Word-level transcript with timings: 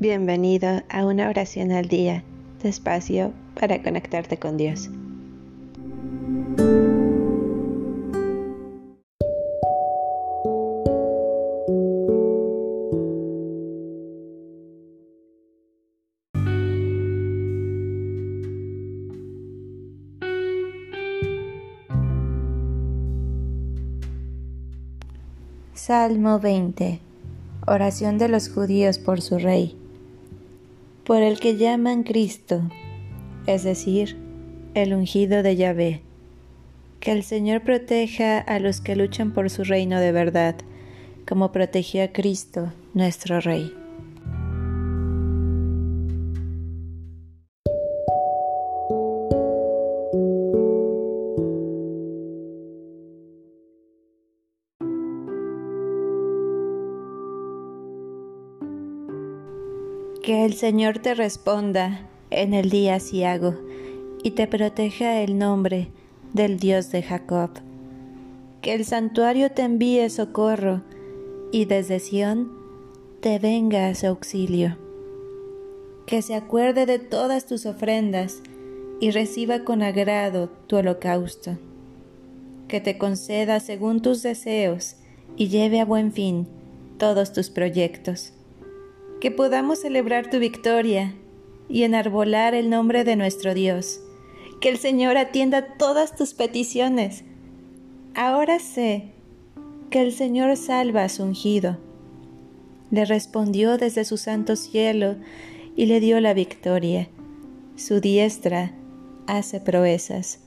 Bienvenido 0.00 0.80
a 0.88 1.04
una 1.04 1.28
oración 1.28 1.72
al 1.72 1.86
día, 1.86 2.24
despacio 2.62 3.34
para 3.54 3.82
conectarte 3.82 4.38
con 4.38 4.56
Dios. 4.56 4.88
Salmo 25.74 26.38
20 26.40 27.00
Oración 27.66 28.16
de 28.16 28.28
los 28.28 28.48
judíos 28.48 28.98
por 28.98 29.20
su 29.20 29.38
rey 29.38 29.79
por 31.04 31.22
el 31.22 31.40
que 31.40 31.56
llaman 31.56 32.02
Cristo, 32.02 32.62
es 33.46 33.64
decir, 33.64 34.16
el 34.74 34.94
ungido 34.94 35.42
de 35.42 35.56
Yahvé. 35.56 36.02
Que 37.00 37.12
el 37.12 37.22
Señor 37.22 37.62
proteja 37.62 38.38
a 38.38 38.58
los 38.58 38.80
que 38.80 38.96
luchan 38.96 39.32
por 39.32 39.50
su 39.50 39.64
reino 39.64 39.98
de 39.98 40.12
verdad, 40.12 40.56
como 41.26 41.52
protegió 41.52 42.04
a 42.04 42.08
Cristo, 42.08 42.72
nuestro 42.94 43.40
Rey. 43.40 43.79
Que 60.30 60.44
el 60.44 60.54
Señor 60.54 61.00
te 61.00 61.16
responda 61.16 62.06
en 62.30 62.54
el 62.54 62.70
día 62.70 63.00
ciago 63.00 63.56
y 64.22 64.30
te 64.30 64.46
proteja 64.46 65.22
el 65.22 65.38
nombre 65.38 65.88
del 66.32 66.60
Dios 66.60 66.92
de 66.92 67.02
Jacob. 67.02 67.50
Que 68.62 68.74
el 68.74 68.84
santuario 68.84 69.50
te 69.50 69.62
envíe 69.62 70.08
socorro 70.08 70.82
y 71.50 71.64
desde 71.64 71.98
Sión 71.98 72.52
te 73.18 73.40
venga 73.40 73.88
a 73.88 73.94
su 73.96 74.06
auxilio. 74.06 74.78
Que 76.06 76.22
se 76.22 76.36
acuerde 76.36 76.86
de 76.86 77.00
todas 77.00 77.46
tus 77.46 77.66
ofrendas 77.66 78.40
y 79.00 79.10
reciba 79.10 79.64
con 79.64 79.82
agrado 79.82 80.48
tu 80.68 80.76
holocausto. 80.76 81.58
Que 82.68 82.80
te 82.80 82.98
conceda 82.98 83.58
según 83.58 84.00
tus 84.00 84.22
deseos 84.22 84.94
y 85.36 85.48
lleve 85.48 85.80
a 85.80 85.84
buen 85.84 86.12
fin 86.12 86.46
todos 86.98 87.32
tus 87.32 87.50
proyectos 87.50 88.34
que 89.20 89.30
podamos 89.30 89.80
celebrar 89.80 90.30
tu 90.30 90.38
victoria 90.38 91.14
y 91.68 91.84
enarbolar 91.84 92.54
el 92.54 92.70
nombre 92.70 93.04
de 93.04 93.16
nuestro 93.16 93.54
Dios. 93.54 94.00
Que 94.60 94.70
el 94.70 94.78
Señor 94.78 95.18
atienda 95.18 95.76
todas 95.76 96.16
tus 96.16 96.34
peticiones. 96.34 97.24
Ahora 98.14 98.58
sé 98.58 99.12
que 99.90 100.00
el 100.00 100.12
Señor 100.12 100.56
salva 100.56 101.04
a 101.04 101.08
su 101.08 101.22
ungido. 101.22 101.78
Le 102.90 103.04
respondió 103.04 103.76
desde 103.76 104.04
su 104.04 104.16
santo 104.16 104.56
cielo 104.56 105.16
y 105.76 105.86
le 105.86 106.00
dio 106.00 106.18
la 106.20 106.34
victoria. 106.34 107.08
Su 107.76 108.00
diestra 108.00 108.72
hace 109.26 109.60
proezas. 109.60 110.40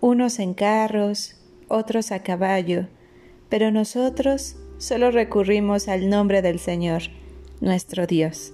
Unos 0.00 0.38
en 0.38 0.54
carros, 0.54 1.36
otros 1.68 2.12
a 2.12 2.22
caballo, 2.22 2.88
pero 3.48 3.70
nosotros 3.70 4.56
solo 4.78 5.10
recurrimos 5.10 5.86
al 5.86 6.08
nombre 6.08 6.42
del 6.42 6.58
Señor 6.58 7.02
nuestro 7.62 8.06
Dios. 8.06 8.52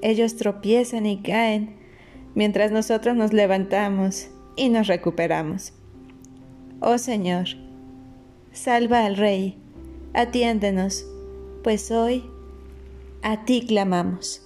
Ellos 0.00 0.36
tropiezan 0.36 1.04
y 1.04 1.20
caen, 1.20 1.76
mientras 2.34 2.70
nosotros 2.70 3.16
nos 3.16 3.32
levantamos 3.32 4.28
y 4.56 4.68
nos 4.68 4.86
recuperamos. 4.86 5.72
Oh 6.80 6.98
Señor, 6.98 7.48
salva 8.52 9.04
al 9.04 9.16
Rey, 9.16 9.58
atiéndenos, 10.14 11.04
pues 11.64 11.90
hoy 11.90 12.24
a 13.22 13.44
ti 13.44 13.66
clamamos. 13.66 14.45